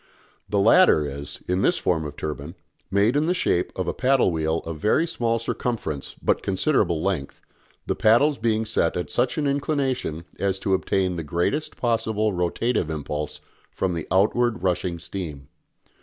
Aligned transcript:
The 0.49 0.57
latter 0.57 1.05
is, 1.05 1.43
in 1.47 1.61
this 1.61 1.77
form 1.77 2.05
of 2.05 2.15
turbine, 2.17 2.55
made 2.89 3.15
in 3.15 3.27
the 3.27 3.35
shape 3.35 3.71
of 3.75 3.87
a 3.87 3.93
paddle 3.93 4.31
wheel 4.31 4.61
of 4.65 4.79
very 4.79 5.05
small 5.05 5.37
circumference 5.37 6.15
but 6.23 6.41
considerable 6.41 7.03
length, 7.03 7.39
the 7.85 7.93
paddles 7.93 8.39
being 8.39 8.65
set 8.65 8.97
at 8.97 9.11
such 9.11 9.37
an 9.37 9.45
inclination 9.45 10.25
as 10.39 10.57
to 10.57 10.73
obtain 10.73 11.17
the 11.17 11.23
greatest 11.23 11.77
possible 11.77 12.33
rotative 12.33 12.89
impulse 12.89 13.41
from 13.69 13.93
the 13.93 14.07
outward 14.09 14.63
rushing 14.63 14.97
steam. 14.97 15.49